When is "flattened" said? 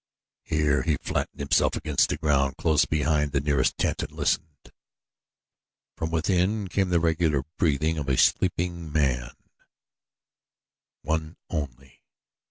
0.99-1.39